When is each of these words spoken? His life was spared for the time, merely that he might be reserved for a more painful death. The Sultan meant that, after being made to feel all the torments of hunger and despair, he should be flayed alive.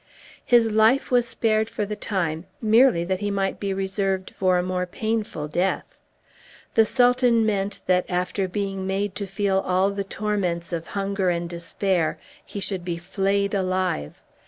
His 0.43 0.71
life 0.71 1.11
was 1.11 1.27
spared 1.27 1.69
for 1.69 1.85
the 1.85 1.95
time, 1.95 2.45
merely 2.59 3.03
that 3.03 3.19
he 3.19 3.29
might 3.29 3.59
be 3.59 3.71
reserved 3.71 4.33
for 4.35 4.57
a 4.57 4.63
more 4.63 4.87
painful 4.87 5.47
death. 5.47 5.99
The 6.73 6.87
Sultan 6.87 7.45
meant 7.45 7.81
that, 7.85 8.07
after 8.09 8.47
being 8.47 8.87
made 8.87 9.13
to 9.13 9.27
feel 9.27 9.59
all 9.59 9.91
the 9.91 10.03
torments 10.03 10.73
of 10.73 10.87
hunger 10.97 11.29
and 11.29 11.47
despair, 11.47 12.17
he 12.43 12.59
should 12.59 12.83
be 12.83 12.97
flayed 12.97 13.53
alive. 13.53 14.23